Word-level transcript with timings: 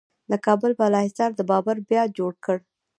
د 0.31 0.33
کابل 0.45 0.71
بالا 0.79 0.99
حصار 1.07 1.31
د 1.35 1.41
بابر 1.51 1.77
بیا 1.89 2.03
جوړ 2.17 2.33
کړ 2.45 2.57